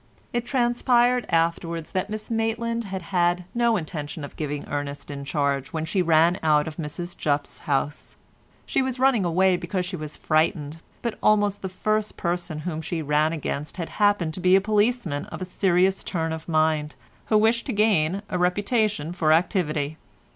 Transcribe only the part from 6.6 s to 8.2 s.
of Mrs Jupp's house.